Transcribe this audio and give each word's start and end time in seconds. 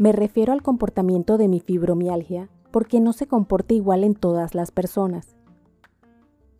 Me 0.00 0.12
refiero 0.12 0.54
al 0.54 0.62
comportamiento 0.62 1.36
de 1.36 1.46
mi 1.46 1.60
fibromialgia 1.60 2.48
porque 2.70 3.00
no 3.00 3.12
se 3.12 3.26
comporta 3.26 3.74
igual 3.74 4.02
en 4.02 4.14
todas 4.14 4.54
las 4.54 4.70
personas. 4.70 5.36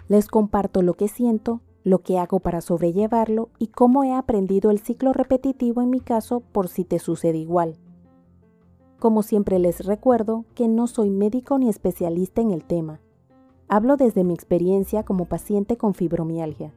Les 0.09 0.29
comparto 0.29 0.83
lo 0.83 0.93
que 0.93 1.09
siento, 1.09 1.63
lo 1.83 2.01
que 2.01 2.19
hago 2.19 2.41
para 2.41 2.61
sobrellevarlo 2.61 3.49
y 3.59 3.69
cómo 3.69 4.05
he 4.05 4.13
aprendido 4.13 4.71
el 4.71 4.79
ciclo 4.79 5.15
repetitivo 5.15 5.81
en 5.81 5.89
mi 5.89 6.01
caso 6.01 6.41
por 6.53 6.69
si 6.69 6.85
te 6.85 6.99
sucede 6.99 7.39
igual. 7.39 7.79
Como 8.99 9.23
siempre 9.23 9.59
les 9.59 9.87
recuerdo 9.87 10.45
que 10.55 10.69
no 10.69 10.87
soy 10.87 11.09
médico 11.09 11.59
ni 11.59 11.71
especialista 11.71 12.43
en 12.43 12.51
el 12.51 12.63
tema. 12.63 13.01
Hablo 13.69 13.97
desde 13.97 14.23
mi 14.23 14.35
experiencia 14.35 15.03
como 15.03 15.25
paciente 15.25 15.79
con 15.79 15.95
fibromialgia. 15.95 16.75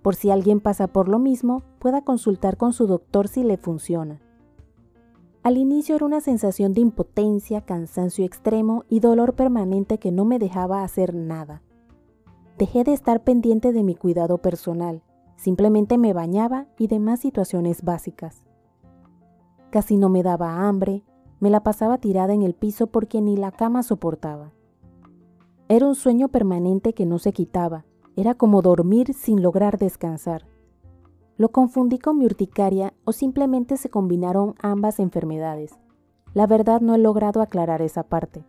Por 0.00 0.14
si 0.14 0.30
alguien 0.30 0.60
pasa 0.60 0.86
por 0.86 1.10
lo 1.10 1.18
mismo, 1.18 1.62
pueda 1.78 2.00
consultar 2.04 2.56
con 2.56 2.72
su 2.72 2.86
doctor 2.86 3.28
si 3.28 3.44
le 3.44 3.58
funciona. 3.58 4.22
Al 5.48 5.56
inicio 5.56 5.96
era 5.96 6.04
una 6.04 6.20
sensación 6.20 6.74
de 6.74 6.82
impotencia, 6.82 7.62
cansancio 7.62 8.22
extremo 8.22 8.84
y 8.90 9.00
dolor 9.00 9.32
permanente 9.32 9.96
que 9.96 10.12
no 10.12 10.26
me 10.26 10.38
dejaba 10.38 10.82
hacer 10.82 11.14
nada. 11.14 11.62
Dejé 12.58 12.84
de 12.84 12.92
estar 12.92 13.24
pendiente 13.24 13.72
de 13.72 13.82
mi 13.82 13.94
cuidado 13.94 14.36
personal, 14.42 15.02
simplemente 15.36 15.96
me 15.96 16.12
bañaba 16.12 16.66
y 16.78 16.88
demás 16.88 17.20
situaciones 17.20 17.82
básicas. 17.82 18.44
Casi 19.70 19.96
no 19.96 20.10
me 20.10 20.22
daba 20.22 20.68
hambre, 20.68 21.02
me 21.40 21.48
la 21.48 21.62
pasaba 21.62 21.96
tirada 21.96 22.34
en 22.34 22.42
el 22.42 22.52
piso 22.52 22.88
porque 22.88 23.22
ni 23.22 23.38
la 23.38 23.50
cama 23.50 23.82
soportaba. 23.82 24.52
Era 25.70 25.86
un 25.86 25.94
sueño 25.94 26.28
permanente 26.28 26.92
que 26.92 27.06
no 27.06 27.18
se 27.18 27.32
quitaba, 27.32 27.86
era 28.16 28.34
como 28.34 28.60
dormir 28.60 29.14
sin 29.14 29.40
lograr 29.40 29.78
descansar. 29.78 30.44
Lo 31.38 31.50
confundí 31.50 32.00
con 32.00 32.18
mi 32.18 32.26
urticaria 32.26 32.92
o 33.04 33.12
simplemente 33.12 33.76
se 33.76 33.88
combinaron 33.88 34.56
ambas 34.60 34.98
enfermedades. 34.98 35.78
La 36.34 36.48
verdad 36.48 36.80
no 36.80 36.96
he 36.96 36.98
logrado 36.98 37.40
aclarar 37.40 37.80
esa 37.80 38.02
parte. 38.02 38.44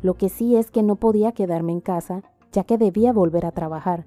Lo 0.00 0.14
que 0.14 0.30
sí 0.30 0.56
es 0.56 0.70
que 0.70 0.82
no 0.82 0.96
podía 0.96 1.32
quedarme 1.32 1.72
en 1.72 1.82
casa, 1.82 2.22
ya 2.50 2.64
que 2.64 2.78
debía 2.78 3.12
volver 3.12 3.44
a 3.44 3.52
trabajar. 3.52 4.06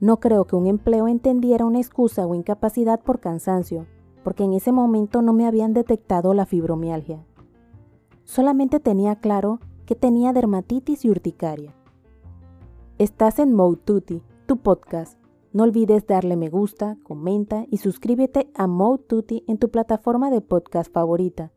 No 0.00 0.18
creo 0.18 0.46
que 0.46 0.56
un 0.56 0.66
empleo 0.66 1.08
entendiera 1.08 1.66
una 1.66 1.78
excusa 1.78 2.26
o 2.26 2.34
incapacidad 2.34 3.00
por 3.00 3.20
cansancio, 3.20 3.86
porque 4.24 4.44
en 4.44 4.54
ese 4.54 4.72
momento 4.72 5.20
no 5.20 5.34
me 5.34 5.46
habían 5.46 5.74
detectado 5.74 6.32
la 6.32 6.46
fibromialgia. 6.46 7.22
Solamente 8.24 8.80
tenía 8.80 9.16
claro 9.16 9.60
que 9.84 9.94
tenía 9.94 10.32
dermatitis 10.32 11.04
y 11.04 11.10
urticaria. 11.10 11.74
Estás 12.96 13.38
en 13.40 13.52
Mode 13.52 14.22
tu 14.46 14.56
podcast 14.56 15.21
no 15.52 15.64
olvides 15.64 16.06
darle 16.06 16.36
me 16.36 16.48
gusta, 16.48 16.96
comenta 17.02 17.66
y 17.70 17.78
suscríbete 17.78 18.50
a 18.54 18.66
Mode 18.66 19.04
en 19.46 19.58
tu 19.58 19.70
plataforma 19.70 20.30
de 20.30 20.40
podcast 20.40 20.90
favorita 20.90 21.52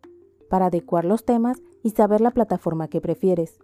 para 0.49 0.67
adecuar 0.67 1.05
los 1.05 1.23
temas 1.23 1.61
y 1.81 1.91
saber 1.91 2.19
la 2.21 2.31
plataforma 2.31 2.87
que 2.87 3.01
prefieres. 3.01 3.57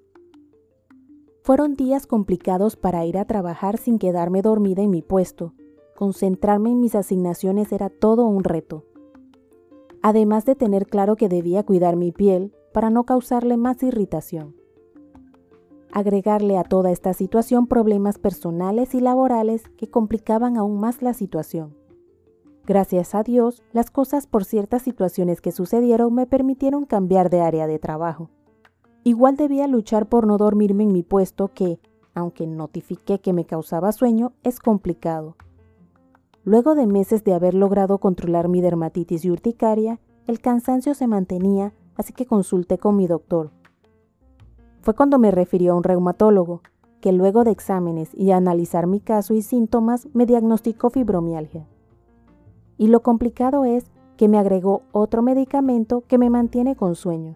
Fueron 1.43 1.73
días 1.73 2.07
complicados 2.07 2.75
para 2.75 3.05
ir 3.05 3.17
a 3.17 3.25
trabajar 3.25 3.77
sin 3.77 3.99
quedarme 3.99 4.41
dormida 4.41 4.81
en 4.81 4.89
mi 4.89 5.01
puesto. 5.01 5.53
Concentrarme 5.95 6.71
en 6.71 6.79
mis 6.79 6.95
asignaciones 6.95 7.71
era 7.71 7.89
todo 7.89 8.25
un 8.25 8.43
reto. 8.43 8.85
Además 10.01 10.45
de 10.45 10.55
tener 10.55 10.87
claro 10.87 11.15
que 11.15 11.29
debía 11.29 11.63
cuidar 11.63 11.95
mi 11.95 12.11
piel 12.11 12.53
para 12.73 12.89
no 12.89 13.03
causarle 13.03 13.57
más 13.57 13.83
irritación 13.83 14.60
agregarle 15.91 16.57
a 16.57 16.63
toda 16.63 16.91
esta 16.91 17.13
situación 17.13 17.67
problemas 17.67 18.17
personales 18.17 18.95
y 18.95 18.99
laborales 18.99 19.63
que 19.77 19.89
complicaban 19.89 20.57
aún 20.57 20.79
más 20.79 21.01
la 21.01 21.13
situación. 21.13 21.75
Gracias 22.65 23.15
a 23.15 23.23
Dios, 23.23 23.63
las 23.73 23.89
cosas 23.89 24.27
por 24.27 24.45
ciertas 24.45 24.83
situaciones 24.83 25.41
que 25.41 25.51
sucedieron 25.51 26.13
me 26.13 26.27
permitieron 26.27 26.85
cambiar 26.85 27.29
de 27.29 27.41
área 27.41 27.67
de 27.67 27.79
trabajo. 27.79 28.29
Igual 29.03 29.35
debía 29.35 29.67
luchar 29.67 30.07
por 30.07 30.27
no 30.27 30.37
dormirme 30.37 30.83
en 30.83 30.91
mi 30.91 31.01
puesto 31.01 31.47
que, 31.47 31.79
aunque 32.13 32.45
notifiqué 32.45 33.19
que 33.19 33.33
me 33.33 33.45
causaba 33.45 33.91
sueño, 33.91 34.33
es 34.43 34.59
complicado. 34.59 35.35
Luego 36.43 36.75
de 36.75 36.85
meses 36.87 37.23
de 37.23 37.33
haber 37.33 37.53
logrado 37.55 37.97
controlar 37.97 38.47
mi 38.47 38.61
dermatitis 38.61 39.25
y 39.25 39.31
urticaria, 39.31 39.99
el 40.27 40.39
cansancio 40.39 40.93
se 40.93 41.07
mantenía, 41.07 41.73
así 41.95 42.13
que 42.13 42.25
consulté 42.25 42.77
con 42.77 42.95
mi 42.95 43.07
doctor, 43.07 43.51
fue 44.81 44.95
cuando 44.95 45.19
me 45.19 45.31
refirió 45.31 45.73
a 45.73 45.75
un 45.75 45.83
reumatólogo, 45.83 46.61
que 46.99 47.11
luego 47.11 47.43
de 47.43 47.51
exámenes 47.51 48.09
y 48.13 48.31
analizar 48.31 48.87
mi 48.87 48.99
caso 48.99 49.33
y 49.33 49.41
síntomas 49.41 50.07
me 50.13 50.25
diagnosticó 50.25 50.89
fibromialgia. 50.89 51.67
Y 52.77 52.87
lo 52.87 53.01
complicado 53.01 53.65
es 53.65 53.91
que 54.17 54.27
me 54.27 54.37
agregó 54.37 54.83
otro 54.91 55.21
medicamento 55.21 56.03
que 56.07 56.17
me 56.17 56.29
mantiene 56.29 56.75
con 56.75 56.95
sueño. 56.95 57.35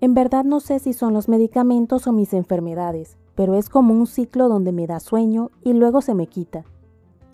En 0.00 0.14
verdad 0.14 0.44
no 0.44 0.60
sé 0.60 0.78
si 0.78 0.92
son 0.92 1.12
los 1.12 1.28
medicamentos 1.28 2.06
o 2.06 2.12
mis 2.12 2.34
enfermedades, 2.34 3.16
pero 3.34 3.54
es 3.54 3.68
como 3.68 3.94
un 3.94 4.06
ciclo 4.06 4.48
donde 4.48 4.72
me 4.72 4.86
da 4.86 5.00
sueño 5.00 5.50
y 5.62 5.72
luego 5.72 6.02
se 6.02 6.14
me 6.14 6.26
quita. 6.26 6.64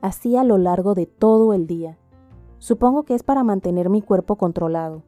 Así 0.01 0.37
a 0.37 0.45
lo 0.45 0.59
largo 0.59 0.95
de 0.95 1.07
todo 1.07 1.53
el 1.53 1.67
día. 1.67 1.99
Supongo 2.59 3.03
que 3.03 3.15
es 3.15 3.23
para 3.23 3.45
mantener 3.45 3.89
mi 3.89 4.03
cuerpo 4.03 4.37
controlado 4.37 5.03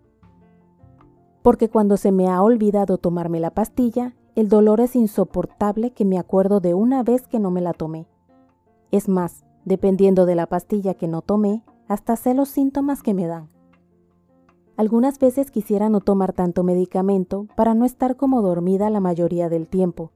porque 1.45 1.69
cuando 1.69 1.99
se 1.99 2.11
me 2.11 2.29
ha 2.29 2.43
olvidado 2.43 2.97
tomarme 2.97 3.39
la 3.39 3.51
pastilla, 3.51 4.15
el 4.35 4.49
dolor 4.49 4.81
es 4.81 4.97
insoportable 4.97 5.91
que 5.91 6.07
me 6.07 6.19
acuerdo 6.19 6.59
de 6.59 6.73
una 6.73 7.03
vez 7.03 7.27
que 7.27 7.39
no 7.39 7.51
me 7.51 7.61
la 7.61 7.75
tomé. 7.75 8.07
Es 8.91 9.11
más, 9.11 9.45
dependiendo 9.67 10.25
de 10.25 10.37
la 10.37 10.47
pastilla 10.47 10.95
que 10.95 11.07
no 11.07 11.21
tomé, 11.21 11.63
hasta 11.87 12.17
sé 12.17 12.33
los 12.33 12.49
síntomas 12.49 13.03
que 13.03 13.13
me 13.13 13.27
dan. 13.27 13.51
Algunas 14.79 15.19
veces 15.19 15.51
quisiera 15.51 15.91
no 15.91 16.01
tomar 16.01 16.33
tanto 16.33 16.63
medicamento 16.63 17.47
para 17.57 17.75
no 17.75 17.85
estar 17.85 18.17
como 18.17 18.41
dormida 18.41 18.89
la 18.89 19.01
mayoría 19.01 19.51
del 19.51 19.69
tiempo. 19.69 20.13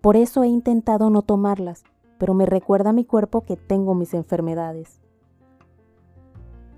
Por 0.00 0.16
eso 0.16 0.42
he 0.42 0.48
intentado 0.48 1.10
no 1.10 1.20
tomarlas, 1.20 1.84
pero 2.16 2.32
me 2.32 2.46
recuerda 2.46 2.90
a 2.90 2.94
mi 2.94 3.04
cuerpo 3.04 3.42
que 3.42 3.58
tengo 3.58 3.94
mis 3.94 4.14
enfermedades 4.14 5.02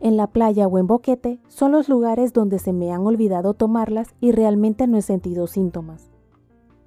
en 0.00 0.16
la 0.16 0.28
playa 0.28 0.66
o 0.66 0.78
en 0.78 0.86
boquete 0.86 1.41
son 1.48 1.72
los 1.72 1.88
lugares 1.88 2.32
donde 2.32 2.59
se 2.59 2.72
me 2.72 2.92
han 2.92 3.06
olvidado 3.06 3.54
tomarlas 3.54 4.14
y 4.20 4.32
realmente 4.32 4.86
no 4.86 4.97
he 4.97 5.03
sentido 5.03 5.47
síntomas. 5.47 6.10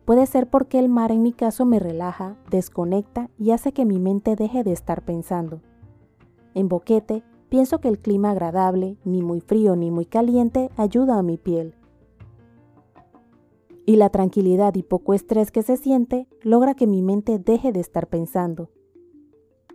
Puede 0.06 0.26
ser 0.26 0.50
porque 0.50 0.80
el 0.80 0.90
mar 0.90 1.12
en 1.12 1.22
mi 1.22 1.32
caso 1.32 1.66
me 1.66 1.80
relaja, 1.80 2.38
desconecta 2.50 3.30
y 3.38 3.52
hace 3.52 3.72
que 3.72 3.86
mi 3.86 4.00
mente 4.00 4.36
deje 4.36 4.64
de 4.64 4.72
estar 4.72 5.04
pensando. 5.04 5.62
En 6.54 6.68
boquete 6.68 7.24
pienso 7.50 7.80
que 7.80 7.88
el 7.88 8.00
clima 8.00 8.32
agradable, 8.32 8.98
ni 9.04 9.22
muy 9.22 9.42
frío 9.42 9.76
ni 9.76 9.92
muy 9.92 10.06
caliente, 10.06 10.70
ayuda 10.78 11.18
a 11.18 11.24
mi 11.24 11.38
piel. 11.38 11.76
Y 13.86 13.98
la 13.98 14.10
tranquilidad 14.10 14.76
y 14.76 14.84
poco 14.84 15.14
estrés 15.14 15.52
que 15.52 15.64
se 15.64 15.76
siente 15.76 16.28
logra 16.42 16.76
que 16.76 16.88
mi 16.88 17.02
mente 17.02 17.40
deje 17.40 17.72
de 17.72 17.80
estar 17.80 18.08
pensando. 18.08 18.70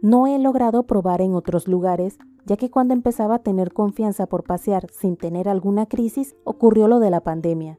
No 0.01 0.27
he 0.27 0.39
logrado 0.39 0.85
probar 0.85 1.21
en 1.21 1.35
otros 1.35 1.69
lugares 1.69 2.19
ya 2.47 2.57
que 2.57 2.71
cuando 2.71 2.95
empezaba 2.95 3.37
a 3.37 3.43
tener 3.43 3.73
confianza 3.73 4.27
por 4.27 4.45
pasear 4.45 4.89
sin 4.93 5.17
tener 5.17 5.49
alguna 5.49 5.87
crisis, 5.87 6.37
ocurrió 6.45 6.87
lo 6.87 7.01
de 7.01 7.11
la 7.11 7.21
pandemia. 7.21 7.79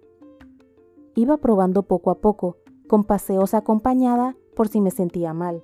Iba 1.15 1.37
probando 1.37 1.83
poco 1.83 2.11
a 2.11 2.19
poco, 2.19 2.57
con 2.87 3.05
paseos 3.05 3.53
acompañada 3.53 4.35
por 4.55 4.67
si 4.67 4.81
me 4.81 4.91
sentía 4.91 5.33
mal. 5.33 5.63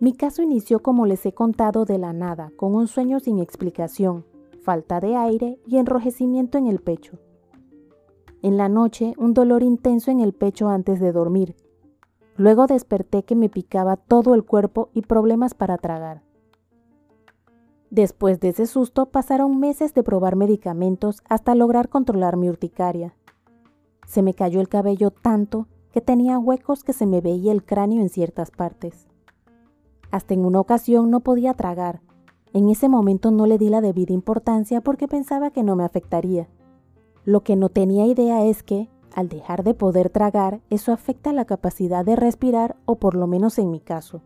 Mi 0.00 0.12
caso 0.12 0.42
inició 0.42 0.82
como 0.82 1.06
les 1.06 1.24
he 1.24 1.32
contado 1.32 1.84
de 1.84 1.98
la 1.98 2.12
nada, 2.12 2.50
con 2.56 2.74
un 2.74 2.88
sueño 2.88 3.20
sin 3.20 3.38
explicación, 3.38 4.26
falta 4.62 4.98
de 4.98 5.14
aire 5.14 5.60
y 5.66 5.78
enrojecimiento 5.78 6.58
en 6.58 6.66
el 6.66 6.80
pecho. 6.80 7.18
En 8.42 8.56
la 8.56 8.68
noche, 8.68 9.14
un 9.16 9.32
dolor 9.32 9.62
intenso 9.62 10.10
en 10.10 10.20
el 10.20 10.34
pecho 10.34 10.68
antes 10.68 11.00
de 11.00 11.12
dormir. 11.12 11.56
Luego 12.36 12.66
desperté 12.66 13.22
que 13.22 13.36
me 13.36 13.48
picaba 13.48 13.96
todo 13.96 14.34
el 14.34 14.44
cuerpo 14.44 14.90
y 14.92 15.02
problemas 15.02 15.54
para 15.54 15.78
tragar. 15.78 16.22
Después 17.94 18.40
de 18.40 18.48
ese 18.48 18.66
susto 18.66 19.06
pasaron 19.06 19.60
meses 19.60 19.94
de 19.94 20.02
probar 20.02 20.34
medicamentos 20.34 21.22
hasta 21.28 21.54
lograr 21.54 21.88
controlar 21.88 22.36
mi 22.36 22.48
urticaria. 22.48 23.14
Se 24.04 24.20
me 24.20 24.34
cayó 24.34 24.60
el 24.60 24.68
cabello 24.68 25.12
tanto 25.12 25.68
que 25.92 26.00
tenía 26.00 26.40
huecos 26.40 26.82
que 26.82 26.92
se 26.92 27.06
me 27.06 27.20
veía 27.20 27.52
el 27.52 27.64
cráneo 27.64 28.02
en 28.02 28.08
ciertas 28.08 28.50
partes. 28.50 29.06
Hasta 30.10 30.34
en 30.34 30.44
una 30.44 30.58
ocasión 30.58 31.08
no 31.08 31.20
podía 31.20 31.54
tragar. 31.54 32.00
En 32.52 32.68
ese 32.68 32.88
momento 32.88 33.30
no 33.30 33.46
le 33.46 33.58
di 33.58 33.68
la 33.68 33.80
debida 33.80 34.12
importancia 34.12 34.80
porque 34.80 35.06
pensaba 35.06 35.52
que 35.52 35.62
no 35.62 35.76
me 35.76 35.84
afectaría. 35.84 36.48
Lo 37.24 37.44
que 37.44 37.54
no 37.54 37.68
tenía 37.68 38.06
idea 38.06 38.44
es 38.44 38.64
que, 38.64 38.90
al 39.14 39.28
dejar 39.28 39.62
de 39.62 39.74
poder 39.74 40.10
tragar, 40.10 40.60
eso 40.68 40.92
afecta 40.92 41.32
la 41.32 41.44
capacidad 41.44 42.04
de 42.04 42.16
respirar 42.16 42.74
o 42.86 42.96
por 42.96 43.14
lo 43.14 43.28
menos 43.28 43.56
en 43.60 43.70
mi 43.70 43.78
caso. 43.78 44.20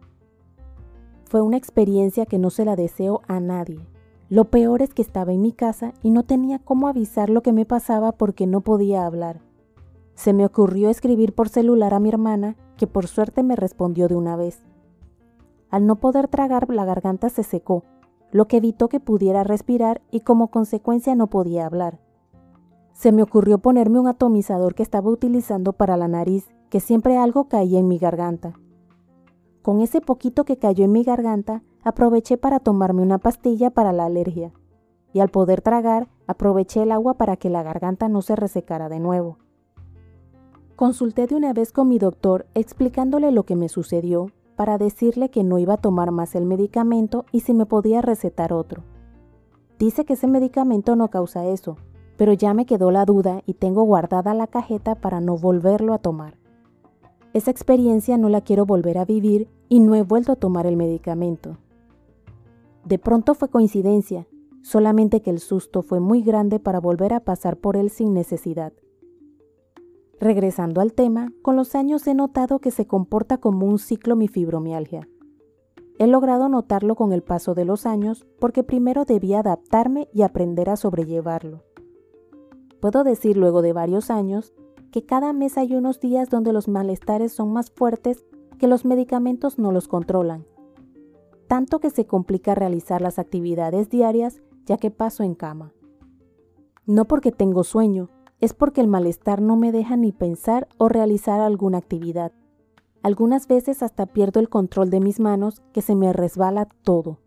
Fue 1.28 1.42
una 1.42 1.58
experiencia 1.58 2.24
que 2.24 2.38
no 2.38 2.48
se 2.48 2.64
la 2.64 2.74
deseo 2.74 3.20
a 3.28 3.38
nadie. 3.38 3.86
Lo 4.30 4.46
peor 4.46 4.80
es 4.80 4.94
que 4.94 5.02
estaba 5.02 5.32
en 5.32 5.42
mi 5.42 5.52
casa 5.52 5.92
y 6.02 6.10
no 6.10 6.22
tenía 6.22 6.58
cómo 6.58 6.88
avisar 6.88 7.28
lo 7.28 7.42
que 7.42 7.52
me 7.52 7.66
pasaba 7.66 8.12
porque 8.12 8.46
no 8.46 8.62
podía 8.62 9.04
hablar. 9.04 9.42
Se 10.14 10.32
me 10.32 10.46
ocurrió 10.46 10.88
escribir 10.88 11.34
por 11.34 11.50
celular 11.50 11.92
a 11.92 12.00
mi 12.00 12.08
hermana, 12.08 12.56
que 12.78 12.86
por 12.86 13.06
suerte 13.08 13.42
me 13.42 13.56
respondió 13.56 14.08
de 14.08 14.16
una 14.16 14.36
vez. 14.36 14.62
Al 15.68 15.86
no 15.86 15.96
poder 15.96 16.28
tragar, 16.28 16.70
la 16.70 16.86
garganta 16.86 17.28
se 17.28 17.42
secó, 17.42 17.84
lo 18.32 18.48
que 18.48 18.56
evitó 18.56 18.88
que 18.88 18.98
pudiera 18.98 19.44
respirar 19.44 20.00
y 20.10 20.20
como 20.20 20.48
consecuencia 20.48 21.14
no 21.14 21.26
podía 21.26 21.66
hablar. 21.66 22.00
Se 22.94 23.12
me 23.12 23.22
ocurrió 23.22 23.58
ponerme 23.58 24.00
un 24.00 24.08
atomizador 24.08 24.74
que 24.74 24.82
estaba 24.82 25.10
utilizando 25.10 25.74
para 25.74 25.98
la 25.98 26.08
nariz, 26.08 26.48
que 26.70 26.80
siempre 26.80 27.18
algo 27.18 27.48
caía 27.48 27.78
en 27.78 27.86
mi 27.86 27.98
garganta. 27.98 28.54
Con 29.62 29.80
ese 29.80 30.00
poquito 30.00 30.44
que 30.44 30.56
cayó 30.56 30.84
en 30.84 30.92
mi 30.92 31.04
garganta, 31.04 31.62
aproveché 31.82 32.36
para 32.36 32.60
tomarme 32.60 33.02
una 33.02 33.18
pastilla 33.18 33.70
para 33.70 33.92
la 33.92 34.04
alergia, 34.04 34.52
y 35.12 35.20
al 35.20 35.28
poder 35.28 35.60
tragar, 35.62 36.08
aproveché 36.26 36.82
el 36.82 36.92
agua 36.92 37.14
para 37.14 37.36
que 37.36 37.50
la 37.50 37.62
garganta 37.62 38.08
no 38.08 38.22
se 38.22 38.36
resecara 38.36 38.88
de 38.88 39.00
nuevo. 39.00 39.38
Consulté 40.76 41.26
de 41.26 41.34
una 41.34 41.52
vez 41.52 41.72
con 41.72 41.88
mi 41.88 41.98
doctor 41.98 42.46
explicándole 42.54 43.32
lo 43.32 43.42
que 43.44 43.56
me 43.56 43.68
sucedió 43.68 44.30
para 44.54 44.78
decirle 44.78 45.30
que 45.30 45.44
no 45.44 45.58
iba 45.58 45.74
a 45.74 45.80
tomar 45.80 46.10
más 46.10 46.34
el 46.34 46.44
medicamento 46.44 47.24
y 47.32 47.40
si 47.40 47.54
me 47.54 47.66
podía 47.66 48.00
recetar 48.00 48.52
otro. 48.52 48.82
Dice 49.78 50.04
que 50.04 50.14
ese 50.14 50.26
medicamento 50.26 50.96
no 50.96 51.08
causa 51.08 51.46
eso, 51.46 51.76
pero 52.16 52.32
ya 52.32 52.54
me 52.54 52.66
quedó 52.66 52.90
la 52.90 53.04
duda 53.04 53.42
y 53.46 53.54
tengo 53.54 53.84
guardada 53.84 54.34
la 54.34 54.48
cajeta 54.48 54.96
para 54.96 55.20
no 55.20 55.36
volverlo 55.36 55.94
a 55.94 55.98
tomar. 55.98 56.36
Esa 57.38 57.52
experiencia 57.52 58.18
no 58.18 58.28
la 58.28 58.40
quiero 58.40 58.66
volver 58.66 58.98
a 58.98 59.04
vivir 59.04 59.48
y 59.68 59.78
no 59.78 59.94
he 59.94 60.02
vuelto 60.02 60.32
a 60.32 60.34
tomar 60.34 60.66
el 60.66 60.76
medicamento. 60.76 61.56
De 62.84 62.98
pronto 62.98 63.32
fue 63.34 63.48
coincidencia, 63.48 64.26
solamente 64.60 65.22
que 65.22 65.30
el 65.30 65.38
susto 65.38 65.82
fue 65.82 66.00
muy 66.00 66.22
grande 66.22 66.58
para 66.58 66.80
volver 66.80 67.14
a 67.14 67.20
pasar 67.20 67.56
por 67.56 67.76
él 67.76 67.90
sin 67.90 68.12
necesidad. 68.12 68.72
Regresando 70.18 70.80
al 70.80 70.94
tema, 70.94 71.32
con 71.40 71.54
los 71.54 71.76
años 71.76 72.08
he 72.08 72.14
notado 72.14 72.58
que 72.58 72.72
se 72.72 72.88
comporta 72.88 73.38
como 73.38 73.66
un 73.66 73.78
ciclo 73.78 74.16
mi 74.16 74.26
fibromialgia. 74.26 75.08
He 76.00 76.08
logrado 76.08 76.48
notarlo 76.48 76.96
con 76.96 77.12
el 77.12 77.22
paso 77.22 77.54
de 77.54 77.64
los 77.64 77.86
años 77.86 78.26
porque 78.40 78.64
primero 78.64 79.04
debía 79.04 79.38
adaptarme 79.38 80.08
y 80.12 80.22
aprender 80.22 80.70
a 80.70 80.76
sobrellevarlo. 80.76 81.62
Puedo 82.80 83.04
decir 83.04 83.36
luego 83.36 83.62
de 83.62 83.72
varios 83.72 84.10
años 84.10 84.52
que 84.90 85.04
cada 85.04 85.32
mes 85.32 85.58
hay 85.58 85.74
unos 85.74 86.00
días 86.00 86.30
donde 86.30 86.52
los 86.52 86.68
malestares 86.68 87.32
son 87.32 87.52
más 87.52 87.70
fuertes 87.70 88.24
que 88.58 88.68
los 88.68 88.84
medicamentos 88.84 89.58
no 89.58 89.72
los 89.72 89.88
controlan, 89.88 90.46
tanto 91.46 91.80
que 91.80 91.90
se 91.90 92.06
complica 92.06 92.54
realizar 92.54 93.00
las 93.00 93.18
actividades 93.18 93.88
diarias 93.88 94.42
ya 94.66 94.76
que 94.76 94.90
paso 94.90 95.22
en 95.22 95.34
cama. 95.34 95.72
No 96.86 97.06
porque 97.06 97.32
tengo 97.32 97.64
sueño, 97.64 98.10
es 98.40 98.54
porque 98.54 98.80
el 98.80 98.88
malestar 98.88 99.40
no 99.40 99.56
me 99.56 99.72
deja 99.72 99.96
ni 99.96 100.12
pensar 100.12 100.68
o 100.78 100.88
realizar 100.88 101.40
alguna 101.40 101.78
actividad. 101.78 102.32
Algunas 103.02 103.48
veces 103.48 103.82
hasta 103.82 104.06
pierdo 104.06 104.40
el 104.40 104.48
control 104.48 104.90
de 104.90 105.00
mis 105.00 105.20
manos 105.20 105.62
que 105.72 105.82
se 105.82 105.94
me 105.94 106.12
resbala 106.12 106.68
todo. 106.82 107.18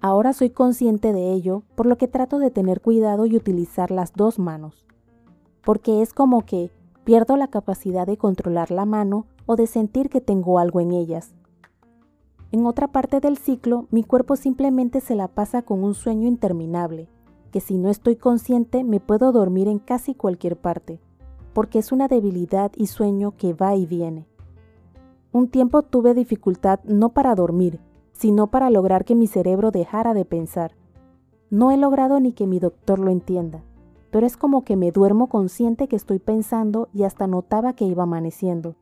Ahora 0.00 0.32
soy 0.32 0.50
consciente 0.50 1.12
de 1.12 1.32
ello, 1.32 1.62
por 1.74 1.86
lo 1.86 1.98
que 1.98 2.08
trato 2.08 2.38
de 2.38 2.50
tener 2.50 2.80
cuidado 2.80 3.26
y 3.26 3.36
utilizar 3.36 3.90
las 3.90 4.14
dos 4.14 4.38
manos. 4.38 4.86
Porque 5.64 6.02
es 6.02 6.12
como 6.12 6.42
que 6.42 6.70
pierdo 7.04 7.36
la 7.36 7.48
capacidad 7.48 8.06
de 8.06 8.16
controlar 8.16 8.70
la 8.70 8.84
mano 8.84 9.26
o 9.46 9.56
de 9.56 9.66
sentir 9.66 10.08
que 10.08 10.20
tengo 10.20 10.58
algo 10.58 10.80
en 10.80 10.92
ellas. 10.92 11.34
En 12.52 12.66
otra 12.66 12.88
parte 12.88 13.20
del 13.20 13.36
ciclo, 13.36 13.86
mi 13.90 14.02
cuerpo 14.02 14.36
simplemente 14.36 15.00
se 15.00 15.14
la 15.14 15.28
pasa 15.28 15.62
con 15.62 15.84
un 15.84 15.94
sueño 15.94 16.26
interminable, 16.26 17.08
que 17.52 17.60
si 17.60 17.78
no 17.78 17.88
estoy 17.88 18.16
consciente 18.16 18.84
me 18.84 19.00
puedo 19.00 19.32
dormir 19.32 19.68
en 19.68 19.78
casi 19.78 20.14
cualquier 20.14 20.56
parte, 20.56 21.00
porque 21.52 21.78
es 21.78 21.92
una 21.92 22.08
debilidad 22.08 22.72
y 22.76 22.86
sueño 22.86 23.36
que 23.36 23.52
va 23.52 23.76
y 23.76 23.86
viene. 23.86 24.26
Un 25.32 25.48
tiempo 25.48 25.82
tuve 25.82 26.12
dificultad 26.12 26.80
no 26.84 27.10
para 27.10 27.36
dormir, 27.36 27.80
sino 28.12 28.48
para 28.48 28.68
lograr 28.68 29.04
que 29.04 29.14
mi 29.14 29.28
cerebro 29.28 29.70
dejara 29.70 30.12
de 30.12 30.24
pensar. 30.24 30.74
No 31.50 31.70
he 31.70 31.76
logrado 31.76 32.18
ni 32.18 32.32
que 32.32 32.46
mi 32.46 32.58
doctor 32.58 32.98
lo 32.98 33.10
entienda, 33.10 33.62
pero 34.10 34.26
es 34.26 34.36
como 34.36 34.64
que 34.64 34.76
me 34.76 34.92
duermo 34.92 35.28
consciente 35.28 35.88
que 35.88 35.96
estoy 35.96 36.18
pensando 36.18 36.88
y 36.92 37.04
hasta 37.04 37.26
notaba 37.26 37.74
que 37.74 37.84
iba 37.84 38.02
amaneciendo. 38.02 38.76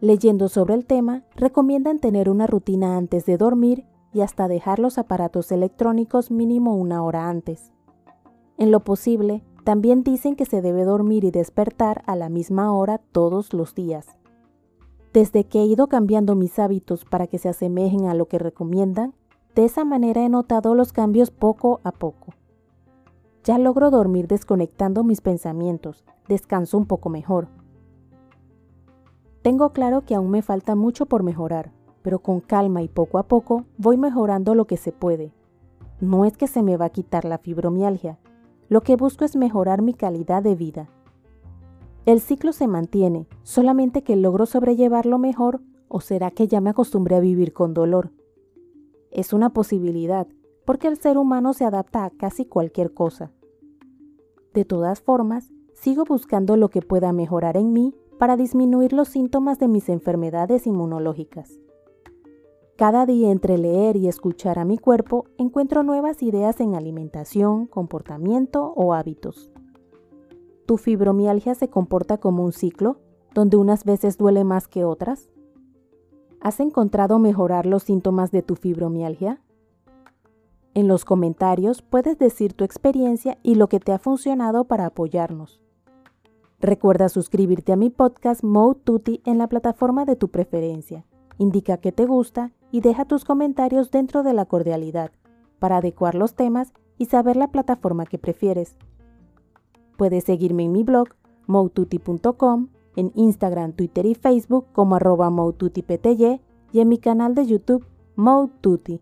Leyendo 0.00 0.48
sobre 0.48 0.74
el 0.74 0.84
tema, 0.84 1.22
recomiendan 1.36 1.98
tener 1.98 2.28
una 2.28 2.46
rutina 2.46 2.96
antes 2.96 3.24
de 3.24 3.36
dormir 3.36 3.86
y 4.12 4.20
hasta 4.20 4.48
dejar 4.48 4.78
los 4.78 4.98
aparatos 4.98 5.52
electrónicos 5.52 6.30
mínimo 6.30 6.76
una 6.76 7.02
hora 7.02 7.28
antes. 7.28 7.72
En 8.58 8.70
lo 8.70 8.80
posible, 8.80 9.42
también 9.64 10.02
dicen 10.02 10.34
que 10.34 10.44
se 10.44 10.60
debe 10.60 10.84
dormir 10.84 11.24
y 11.24 11.30
despertar 11.30 12.02
a 12.06 12.16
la 12.16 12.28
misma 12.28 12.74
hora 12.74 12.98
todos 12.98 13.52
los 13.52 13.74
días. 13.74 14.18
Desde 15.12 15.44
que 15.44 15.60
he 15.60 15.66
ido 15.66 15.86
cambiando 15.86 16.34
mis 16.34 16.58
hábitos 16.58 17.04
para 17.04 17.26
que 17.26 17.38
se 17.38 17.48
asemejen 17.48 18.06
a 18.06 18.14
lo 18.14 18.26
que 18.26 18.38
recomiendan, 18.38 19.14
de 19.54 19.66
esa 19.66 19.84
manera 19.84 20.24
he 20.24 20.28
notado 20.28 20.74
los 20.74 20.92
cambios 20.92 21.30
poco 21.30 21.80
a 21.84 21.92
poco. 21.92 22.34
Ya 23.44 23.58
logro 23.58 23.90
dormir 23.90 24.28
desconectando 24.28 25.02
mis 25.02 25.20
pensamientos, 25.20 26.04
descanso 26.28 26.78
un 26.78 26.86
poco 26.86 27.08
mejor. 27.08 27.48
Tengo 29.42 29.72
claro 29.72 30.02
que 30.02 30.14
aún 30.14 30.30
me 30.30 30.42
falta 30.42 30.76
mucho 30.76 31.06
por 31.06 31.24
mejorar, 31.24 31.72
pero 32.02 32.20
con 32.20 32.40
calma 32.40 32.82
y 32.82 32.88
poco 32.88 33.18
a 33.18 33.24
poco 33.24 33.64
voy 33.78 33.96
mejorando 33.96 34.54
lo 34.54 34.66
que 34.66 34.76
se 34.76 34.92
puede. 34.92 35.32
No 36.00 36.24
es 36.24 36.36
que 36.36 36.46
se 36.46 36.62
me 36.62 36.76
va 36.76 36.86
a 36.86 36.90
quitar 36.90 37.24
la 37.24 37.38
fibromialgia, 37.38 38.18
lo 38.68 38.80
que 38.82 38.96
busco 38.96 39.24
es 39.24 39.34
mejorar 39.34 39.82
mi 39.82 39.94
calidad 39.94 40.42
de 40.42 40.54
vida. 40.54 40.88
El 42.06 42.20
ciclo 42.20 42.52
se 42.52 42.68
mantiene, 42.68 43.26
solamente 43.42 44.02
que 44.02 44.16
logro 44.16 44.46
sobrellevarlo 44.46 45.18
mejor 45.18 45.60
o 45.88 46.00
será 46.00 46.30
que 46.30 46.46
ya 46.46 46.60
me 46.60 46.70
acostumbré 46.70 47.16
a 47.16 47.20
vivir 47.20 47.52
con 47.52 47.74
dolor. 47.74 48.12
Es 49.10 49.32
una 49.32 49.50
posibilidad, 49.50 50.26
porque 50.64 50.88
el 50.88 50.98
ser 50.98 51.18
humano 51.18 51.52
se 51.52 51.64
adapta 51.64 52.04
a 52.04 52.10
casi 52.10 52.44
cualquier 52.44 52.94
cosa. 52.94 53.32
De 54.54 54.64
todas 54.64 55.00
formas, 55.00 55.52
sigo 55.74 56.04
buscando 56.04 56.56
lo 56.56 56.68
que 56.68 56.82
pueda 56.82 57.12
mejorar 57.12 57.56
en 57.56 57.72
mí 57.72 57.94
para 58.18 58.36
disminuir 58.36 58.92
los 58.92 59.08
síntomas 59.08 59.58
de 59.58 59.68
mis 59.68 59.88
enfermedades 59.88 60.66
inmunológicas. 60.66 61.58
Cada 62.76 63.06
día 63.06 63.30
entre 63.30 63.58
leer 63.58 63.96
y 63.96 64.08
escuchar 64.08 64.58
a 64.58 64.64
mi 64.64 64.78
cuerpo 64.78 65.26
encuentro 65.38 65.82
nuevas 65.82 66.22
ideas 66.22 66.60
en 66.60 66.74
alimentación, 66.74 67.66
comportamiento 67.66 68.72
o 68.76 68.94
hábitos. 68.94 69.50
¿Tu 70.66 70.78
fibromialgia 70.78 71.54
se 71.54 71.68
comporta 71.68 72.18
como 72.18 72.44
un 72.44 72.52
ciclo, 72.52 72.98
donde 73.34 73.56
unas 73.56 73.84
veces 73.84 74.16
duele 74.18 74.44
más 74.44 74.68
que 74.68 74.84
otras? 74.84 75.28
¿Has 76.40 76.60
encontrado 76.60 77.18
mejorar 77.18 77.66
los 77.66 77.82
síntomas 77.82 78.30
de 78.30 78.42
tu 78.42 78.56
fibromialgia? 78.56 79.40
En 80.74 80.88
los 80.88 81.04
comentarios 81.04 81.82
puedes 81.82 82.18
decir 82.18 82.54
tu 82.54 82.64
experiencia 82.64 83.36
y 83.42 83.56
lo 83.56 83.68
que 83.68 83.78
te 83.78 83.92
ha 83.92 83.98
funcionado 83.98 84.64
para 84.64 84.86
apoyarnos. 84.86 85.60
Recuerda 86.60 87.10
suscribirte 87.10 87.72
a 87.72 87.76
mi 87.76 87.90
podcast 87.90 88.42
Mode 88.42 88.80
Tutti 88.84 89.20
en 89.26 89.36
la 89.36 89.48
plataforma 89.48 90.06
de 90.06 90.16
tu 90.16 90.28
preferencia. 90.28 91.04
Indica 91.36 91.76
que 91.76 91.92
te 91.92 92.06
gusta 92.06 92.52
y 92.70 92.80
deja 92.80 93.04
tus 93.04 93.24
comentarios 93.24 93.90
dentro 93.90 94.22
de 94.22 94.32
la 94.32 94.46
cordialidad 94.46 95.10
para 95.58 95.78
adecuar 95.78 96.14
los 96.14 96.34
temas 96.34 96.72
y 96.96 97.06
saber 97.06 97.36
la 97.36 97.48
plataforma 97.48 98.06
que 98.06 98.16
prefieres. 98.16 98.76
Puedes 99.98 100.24
seguirme 100.24 100.64
en 100.64 100.72
mi 100.72 100.84
blog 100.84 101.08
moututi.com, 101.46 102.68
en 102.96 103.12
Instagram, 103.14 103.72
Twitter 103.72 104.06
y 104.06 104.14
Facebook 104.14 104.66
como 104.72 104.96
arroba 104.96 105.30
y 106.72 106.80
en 106.80 106.88
mi 106.88 106.98
canal 106.98 107.34
de 107.34 107.46
YouTube 107.46 107.84
Moututi. 108.16 109.00